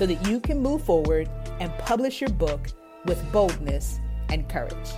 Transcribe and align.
so 0.00 0.06
that 0.06 0.26
you 0.26 0.40
can 0.40 0.58
move 0.58 0.82
forward 0.82 1.28
and 1.60 1.70
publish 1.76 2.22
your 2.22 2.30
book 2.30 2.68
with 3.04 3.22
boldness 3.32 4.00
and 4.30 4.48
courage. 4.48 4.88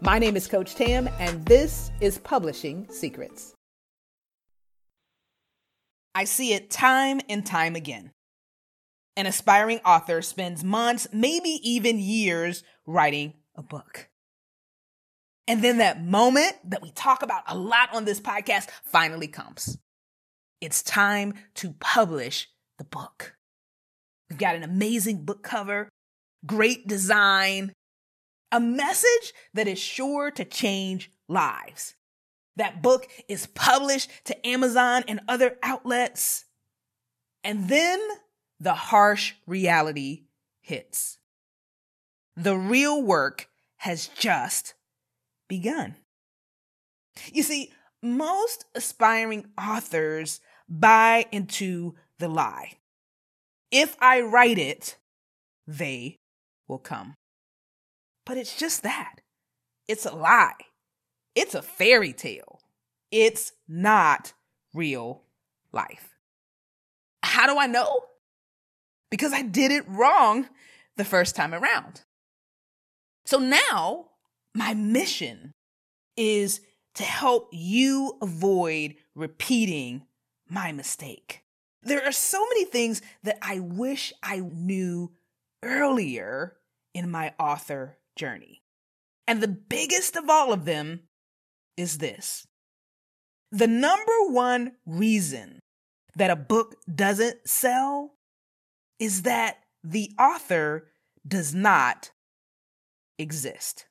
My 0.00 0.20
name 0.20 0.36
is 0.36 0.46
Coach 0.46 0.76
Tam, 0.76 1.10
and 1.18 1.44
this 1.44 1.90
is 2.00 2.18
Publishing 2.18 2.86
Secrets. 2.88 3.52
I 6.14 6.22
see 6.22 6.52
it 6.52 6.70
time 6.70 7.20
and 7.28 7.44
time 7.44 7.74
again. 7.74 8.12
An 9.16 9.26
aspiring 9.26 9.80
author 9.84 10.22
spends 10.22 10.62
months, 10.62 11.08
maybe 11.12 11.58
even 11.64 11.98
years, 11.98 12.62
writing 12.86 13.34
a 13.56 13.62
book. 13.64 14.08
And 15.48 15.64
then 15.64 15.78
that 15.78 16.04
moment 16.04 16.54
that 16.70 16.80
we 16.80 16.92
talk 16.92 17.24
about 17.24 17.42
a 17.48 17.58
lot 17.58 17.92
on 17.92 18.04
this 18.04 18.20
podcast 18.20 18.68
finally 18.84 19.26
comes. 19.26 19.78
It's 20.60 20.80
time 20.80 21.34
to 21.54 21.72
publish 21.80 22.46
the 22.78 22.84
book. 22.84 23.34
We've 24.34 24.40
got 24.40 24.56
an 24.56 24.64
amazing 24.64 25.24
book 25.24 25.44
cover, 25.44 25.88
great 26.44 26.88
design, 26.88 27.72
a 28.50 28.58
message 28.58 29.32
that 29.52 29.68
is 29.68 29.78
sure 29.78 30.32
to 30.32 30.44
change 30.44 31.12
lives. 31.28 31.94
That 32.56 32.82
book 32.82 33.06
is 33.28 33.46
published 33.46 34.10
to 34.24 34.44
Amazon 34.44 35.04
and 35.06 35.20
other 35.28 35.56
outlets. 35.62 36.46
And 37.44 37.68
then 37.68 38.00
the 38.58 38.74
harsh 38.74 39.34
reality 39.46 40.24
hits. 40.62 41.18
The 42.34 42.56
real 42.56 43.00
work 43.00 43.48
has 43.76 44.08
just 44.08 44.74
begun. 45.46 45.94
You 47.32 47.44
see, 47.44 47.72
most 48.02 48.64
aspiring 48.74 49.46
authors 49.56 50.40
buy 50.68 51.26
into 51.30 51.94
the 52.18 52.26
lie. 52.26 52.78
If 53.76 53.96
I 54.00 54.20
write 54.20 54.56
it, 54.56 54.98
they 55.66 56.20
will 56.68 56.78
come. 56.78 57.16
But 58.24 58.36
it's 58.36 58.56
just 58.56 58.84
that. 58.84 59.16
It's 59.88 60.06
a 60.06 60.14
lie. 60.14 60.52
It's 61.34 61.56
a 61.56 61.60
fairy 61.60 62.12
tale. 62.12 62.60
It's 63.10 63.50
not 63.66 64.32
real 64.72 65.22
life. 65.72 66.16
How 67.24 67.52
do 67.52 67.58
I 67.58 67.66
know? 67.66 68.04
Because 69.10 69.32
I 69.32 69.42
did 69.42 69.72
it 69.72 69.84
wrong 69.88 70.48
the 70.96 71.04
first 71.04 71.34
time 71.34 71.52
around. 71.52 72.02
So 73.26 73.38
now 73.40 74.10
my 74.54 74.74
mission 74.74 75.50
is 76.16 76.60
to 76.94 77.02
help 77.02 77.48
you 77.50 78.18
avoid 78.22 78.94
repeating 79.16 80.06
my 80.48 80.70
mistake. 80.70 81.43
There 81.84 82.04
are 82.04 82.12
so 82.12 82.44
many 82.48 82.64
things 82.64 83.02
that 83.22 83.38
I 83.42 83.60
wish 83.60 84.12
I 84.22 84.40
knew 84.40 85.12
earlier 85.62 86.56
in 86.94 87.10
my 87.10 87.34
author 87.38 87.98
journey. 88.16 88.62
And 89.26 89.42
the 89.42 89.48
biggest 89.48 90.16
of 90.16 90.28
all 90.28 90.52
of 90.52 90.64
them 90.64 91.00
is 91.76 91.98
this. 91.98 92.46
The 93.50 93.66
number 93.66 94.12
one 94.28 94.72
reason 94.86 95.60
that 96.16 96.30
a 96.30 96.36
book 96.36 96.76
doesn't 96.92 97.48
sell 97.48 98.14
is 98.98 99.22
that 99.22 99.58
the 99.82 100.10
author 100.18 100.88
does 101.26 101.54
not 101.54 102.10
exist. 103.18 103.86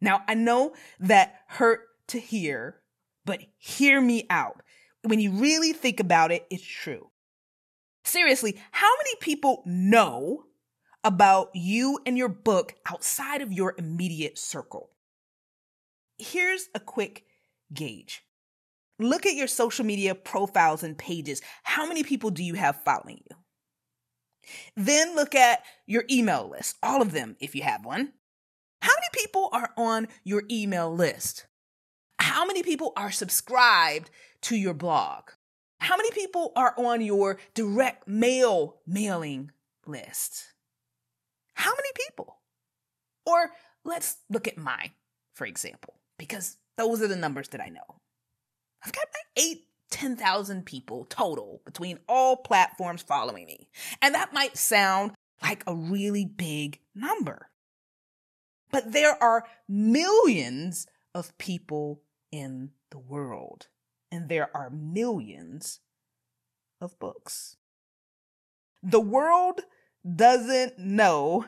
Now, 0.00 0.22
I 0.28 0.34
know 0.34 0.74
that 1.00 1.40
hurt 1.48 1.80
to 2.08 2.18
hear, 2.18 2.80
but 3.24 3.40
hear 3.56 4.00
me 4.00 4.26
out. 4.28 4.62
When 5.04 5.20
you 5.20 5.32
really 5.32 5.72
think 5.72 6.00
about 6.00 6.32
it, 6.32 6.46
it's 6.50 6.64
true. 6.64 7.10
Seriously, 8.04 8.58
how 8.70 8.90
many 8.98 9.16
people 9.20 9.62
know 9.66 10.44
about 11.02 11.50
you 11.54 11.98
and 12.06 12.16
your 12.16 12.28
book 12.28 12.74
outside 12.90 13.42
of 13.42 13.52
your 13.52 13.74
immediate 13.76 14.38
circle? 14.38 14.90
Here's 16.18 16.68
a 16.74 16.80
quick 16.80 17.24
gauge. 17.72 18.24
Look 18.98 19.26
at 19.26 19.34
your 19.34 19.48
social 19.48 19.84
media 19.84 20.14
profiles 20.14 20.82
and 20.82 20.96
pages. 20.96 21.42
How 21.64 21.86
many 21.86 22.02
people 22.02 22.30
do 22.30 22.44
you 22.44 22.54
have 22.54 22.82
following 22.84 23.22
you? 23.28 23.36
Then 24.76 25.14
look 25.14 25.34
at 25.34 25.62
your 25.86 26.04
email 26.10 26.48
list, 26.48 26.76
all 26.82 27.02
of 27.02 27.12
them 27.12 27.36
if 27.40 27.54
you 27.54 27.62
have 27.62 27.84
one. 27.84 28.12
How 28.80 28.92
many 28.92 29.24
people 29.24 29.48
are 29.52 29.70
on 29.76 30.08
your 30.22 30.44
email 30.50 30.94
list? 30.94 31.46
How 32.18 32.44
many 32.44 32.62
people 32.62 32.92
are 32.96 33.10
subscribed 33.10 34.10
to 34.44 34.56
your 34.56 34.74
blog? 34.74 35.30
How 35.80 35.96
many 35.96 36.10
people 36.12 36.52
are 36.56 36.74
on 36.78 37.00
your 37.00 37.38
direct 37.54 38.08
mail 38.08 38.76
mailing 38.86 39.50
list? 39.86 40.54
How 41.54 41.70
many 41.70 41.88
people? 42.06 42.38
Or 43.26 43.52
let's 43.84 44.18
look 44.30 44.48
at 44.48 44.58
mine, 44.58 44.92
for 45.34 45.46
example, 45.46 45.94
because 46.18 46.56
those 46.76 47.02
are 47.02 47.08
the 47.08 47.16
numbers 47.16 47.48
that 47.48 47.60
I 47.60 47.68
know. 47.68 48.00
I've 48.84 48.92
got 48.92 49.06
like 49.14 49.44
eight, 49.44 49.66
10,000 49.90 50.66
people 50.66 51.06
total 51.08 51.62
between 51.64 51.98
all 52.08 52.36
platforms 52.36 53.02
following 53.02 53.46
me. 53.46 53.68
And 54.02 54.14
that 54.14 54.34
might 54.34 54.56
sound 54.56 55.12
like 55.42 55.64
a 55.66 55.74
really 55.74 56.24
big 56.24 56.80
number. 56.94 57.50
But 58.70 58.92
there 58.92 59.22
are 59.22 59.44
millions 59.68 60.86
of 61.14 61.36
people 61.38 62.02
in 62.32 62.70
the 62.90 62.98
world, 62.98 63.68
and 64.14 64.28
there 64.28 64.48
are 64.56 64.70
millions 64.70 65.80
of 66.80 66.96
books. 67.00 67.56
The 68.80 69.00
world 69.00 69.62
doesn't 70.04 70.78
know 70.78 71.46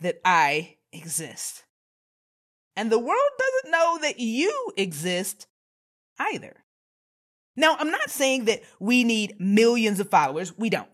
that 0.00 0.20
I 0.24 0.78
exist. 0.92 1.64
And 2.74 2.90
the 2.90 2.98
world 2.98 3.30
doesn't 3.38 3.70
know 3.70 3.98
that 4.02 4.18
you 4.18 4.72
exist 4.76 5.46
either. 6.18 6.64
Now, 7.56 7.76
I'm 7.78 7.90
not 7.90 8.10
saying 8.10 8.46
that 8.46 8.62
we 8.80 9.04
need 9.04 9.36
millions 9.38 10.00
of 10.00 10.10
followers. 10.10 10.58
We 10.58 10.68
don't. 10.68 10.90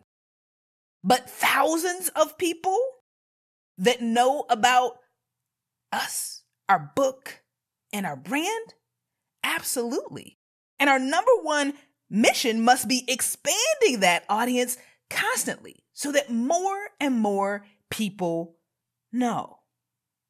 But 1.03 1.29
thousands 1.29 2.11
of 2.11 2.37
people 2.37 2.79
that 3.79 4.03
know 4.03 4.45
about 4.51 4.99
us, 5.91 6.43
our 6.69 6.93
book, 6.95 7.43
and 7.93 8.05
our 8.05 8.17
brand? 8.17 8.75
Absolutely. 9.43 10.39
And 10.83 10.91
our 10.91 10.99
number 10.99 11.31
one 11.43 11.75
mission 12.11 12.61
must 12.61 12.89
be 12.89 13.05
expanding 13.07 14.01
that 14.01 14.25
audience 14.29 14.77
constantly 15.09 15.85
so 15.93 16.11
that 16.11 16.29
more 16.29 16.89
and 16.99 17.21
more 17.21 17.65
people 17.89 18.57
know. 19.13 19.61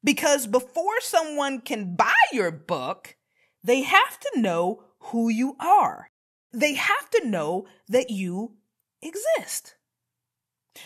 Because 0.03 0.45
before 0.45 1.01
someone 1.01 1.59
can 1.59 1.95
buy 1.95 2.13
your 2.31 2.51
book, 2.51 3.15
they 3.63 3.81
have 3.81 4.19
to 4.19 4.41
know 4.41 4.83
who 4.99 5.27
you 5.27 5.55
are. 5.59 6.11
They 6.51 6.75
have 6.75 7.09
to 7.09 7.27
know 7.27 7.65
that 7.89 8.11
you 8.11 8.57
exist. 9.01 9.73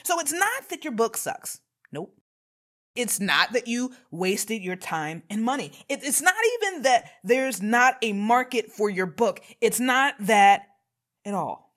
So 0.04 0.18
it's 0.22 0.32
not 0.32 0.70
that 0.70 0.86
your 0.86 0.94
book 0.94 1.18
sucks. 1.18 1.60
Nope. 1.92 2.17
It's 2.98 3.20
not 3.20 3.54
that 3.54 3.68
you 3.68 3.94
wasted 4.10 4.64
your 4.64 4.76
time 4.76 5.22
and 5.30 5.44
money. 5.44 5.72
It, 5.88 6.00
it's 6.04 6.22
not 6.22 6.34
even 6.56 6.82
that 6.82 7.12
there's 7.24 7.62
not 7.62 7.96
a 8.02 8.12
market 8.12 8.72
for 8.72 8.90
your 8.90 9.06
book. 9.06 9.40
It's 9.62 9.80
not 9.80 10.16
that 10.20 10.64
at 11.24 11.36
all. 11.36 11.76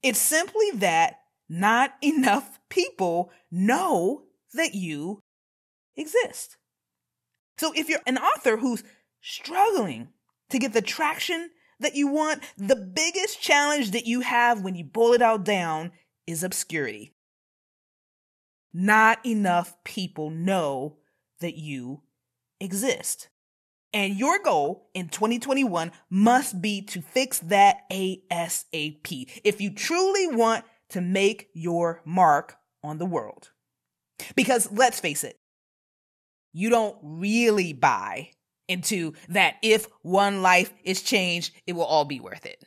It's 0.00 0.20
simply 0.20 0.70
that 0.74 1.18
not 1.48 1.94
enough 2.02 2.60
people 2.68 3.32
know 3.50 4.22
that 4.54 4.74
you 4.74 5.24
exist. 5.96 6.56
So 7.58 7.72
if 7.74 7.88
you're 7.88 7.98
an 8.06 8.18
author 8.18 8.58
who's 8.58 8.84
struggling 9.20 10.10
to 10.50 10.60
get 10.60 10.72
the 10.72 10.82
traction 10.82 11.50
that 11.80 11.96
you 11.96 12.06
want, 12.06 12.44
the 12.56 12.76
biggest 12.76 13.42
challenge 13.42 13.90
that 13.90 14.06
you 14.06 14.20
have 14.20 14.62
when 14.62 14.76
you 14.76 14.84
boil 14.84 15.14
it 15.14 15.22
all 15.22 15.38
down 15.38 15.90
is 16.28 16.44
obscurity 16.44 17.12
not 18.72 19.24
enough 19.24 19.76
people 19.84 20.30
know 20.30 20.96
that 21.40 21.56
you 21.56 22.02
exist. 22.60 23.28
And 23.92 24.16
your 24.16 24.38
goal 24.38 24.90
in 24.94 25.08
2021 25.08 25.92
must 26.10 26.60
be 26.60 26.82
to 26.82 27.00
fix 27.00 27.38
that 27.40 27.88
ASAP. 27.90 29.40
If 29.44 29.60
you 29.60 29.74
truly 29.74 30.28
want 30.28 30.64
to 30.90 31.00
make 31.00 31.48
your 31.54 32.02
mark 32.04 32.56
on 32.82 32.98
the 32.98 33.06
world. 33.06 33.50
Because 34.34 34.70
let's 34.72 35.00
face 35.00 35.24
it, 35.24 35.38
you 36.52 36.70
don't 36.70 36.96
really 37.02 37.72
buy 37.72 38.30
into 38.68 39.14
that 39.28 39.56
if 39.62 39.86
one 40.02 40.42
life 40.42 40.72
is 40.84 41.02
changed, 41.02 41.54
it 41.66 41.74
will 41.74 41.84
all 41.84 42.04
be 42.04 42.20
worth 42.20 42.46
it. 42.46 42.64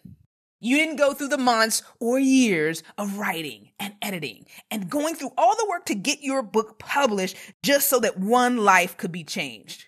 You 0.63 0.77
didn't 0.77 0.97
go 0.97 1.13
through 1.13 1.29
the 1.29 1.39
months 1.39 1.81
or 1.99 2.19
years 2.19 2.83
of 2.95 3.17
writing 3.17 3.71
and 3.79 3.95
editing 3.99 4.45
and 4.69 4.91
going 4.91 5.15
through 5.15 5.33
all 5.35 5.55
the 5.55 5.67
work 5.67 5.85
to 5.85 5.95
get 5.95 6.21
your 6.21 6.43
book 6.43 6.77
published 6.77 7.35
just 7.63 7.89
so 7.89 7.99
that 7.99 8.19
one 8.19 8.57
life 8.57 8.95
could 8.95 9.11
be 9.11 9.23
changed. 9.23 9.87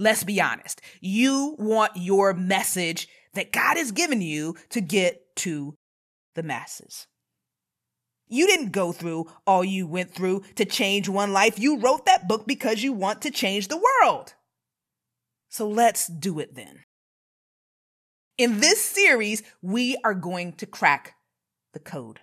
Let's 0.00 0.24
be 0.24 0.40
honest. 0.40 0.80
You 1.00 1.54
want 1.60 1.92
your 1.94 2.34
message 2.34 3.06
that 3.34 3.52
God 3.52 3.76
has 3.76 3.92
given 3.92 4.20
you 4.20 4.56
to 4.70 4.80
get 4.80 5.36
to 5.36 5.76
the 6.34 6.42
masses. 6.42 7.06
You 8.26 8.48
didn't 8.48 8.72
go 8.72 8.90
through 8.90 9.26
all 9.46 9.64
you 9.64 9.86
went 9.86 10.12
through 10.12 10.42
to 10.56 10.64
change 10.64 11.08
one 11.08 11.32
life. 11.32 11.56
You 11.58 11.78
wrote 11.78 12.06
that 12.06 12.26
book 12.26 12.48
because 12.48 12.82
you 12.82 12.92
want 12.92 13.22
to 13.22 13.30
change 13.30 13.68
the 13.68 13.80
world. 14.02 14.34
So 15.48 15.68
let's 15.68 16.08
do 16.08 16.40
it 16.40 16.56
then. 16.56 16.84
In 18.40 18.60
this 18.60 18.80
series, 18.80 19.42
we 19.60 19.98
are 20.02 20.14
going 20.14 20.54
to 20.54 20.64
crack 20.64 21.16
the 21.74 21.78
code. 21.78 22.20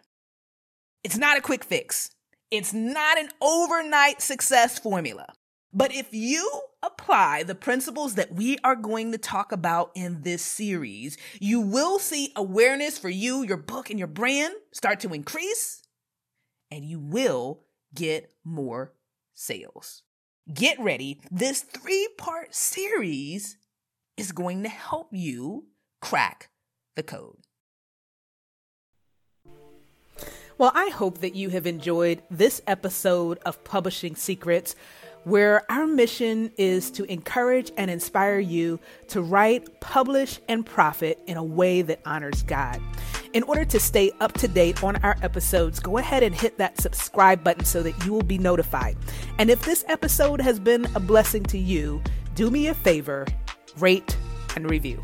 It's 1.03 1.15
not 1.15 1.37
a 1.37 1.41
quick 1.41 1.63
fix. 1.63 2.09
It's 2.49 2.73
not 2.73 3.19
an 3.19 3.29
overnight 3.39 4.23
success 4.23 4.79
formula. 4.79 5.27
But 5.71 5.93
if 5.93 6.07
you 6.15 6.61
apply 6.81 7.43
the 7.43 7.53
principles 7.53 8.15
that 8.15 8.33
we 8.33 8.57
are 8.63 8.75
going 8.75 9.11
to 9.11 9.19
talk 9.19 9.51
about 9.51 9.91
in 9.93 10.23
this 10.23 10.41
series, 10.41 11.19
you 11.39 11.61
will 11.61 11.99
see 11.99 12.31
awareness 12.35 12.97
for 12.97 13.09
you, 13.09 13.43
your 13.43 13.57
book, 13.57 13.91
and 13.91 13.99
your 13.99 14.07
brand 14.07 14.55
start 14.71 14.99
to 15.01 15.13
increase, 15.13 15.83
and 16.71 16.83
you 16.83 16.99
will 16.99 17.61
get 17.93 18.33
more 18.43 18.91
sales. 19.35 20.01
Get 20.51 20.79
ready. 20.79 21.21
This 21.29 21.61
three 21.61 22.09
part 22.17 22.55
series 22.55 23.59
is 24.17 24.31
going 24.31 24.63
to 24.63 24.69
help 24.69 25.09
you 25.11 25.67
crack 26.01 26.49
the 26.95 27.03
code. 27.03 27.37
Well, 30.57 30.71
I 30.73 30.89
hope 30.89 31.19
that 31.19 31.35
you 31.35 31.49
have 31.49 31.67
enjoyed 31.67 32.23
this 32.31 32.61
episode 32.65 33.37
of 33.45 33.63
Publishing 33.63 34.15
Secrets 34.15 34.75
where 35.27 35.69
our 35.69 35.85
mission 35.85 36.49
is 36.57 36.89
to 36.89 37.03
encourage 37.11 37.69
and 37.75 37.91
inspire 37.91 38.39
you 38.39 38.79
to 39.09 39.21
write, 39.21 39.81
publish, 39.81 40.39
and 40.47 40.65
profit 40.65 41.19
in 41.27 41.35
a 41.35 41.43
way 41.43 41.81
that 41.81 41.99
honors 42.05 42.43
God. 42.43 42.81
In 43.33 43.43
order 43.43 43.65
to 43.65 43.79
stay 43.79 44.09
up 44.21 44.33
to 44.33 44.47
date 44.47 44.83
on 44.83 44.95
our 45.03 45.17
episodes, 45.21 45.81
go 45.81 45.97
ahead 45.97 46.23
and 46.23 46.33
hit 46.33 46.57
that 46.59 46.79
subscribe 46.79 47.43
button 47.43 47.65
so 47.65 47.83
that 47.83 48.05
you 48.05 48.13
will 48.13 48.23
be 48.23 48.37
notified. 48.37 48.95
And 49.37 49.49
if 49.49 49.63
this 49.63 49.83
episode 49.89 50.39
has 50.39 50.59
been 50.59 50.87
a 50.95 50.99
blessing 50.99 51.43
to 51.43 51.57
you, 51.57 52.01
do 52.33 52.49
me 52.49 52.67
a 52.67 52.73
favor, 52.73 53.27
rate 53.77 54.15
and 54.55 54.69
review. 54.69 55.03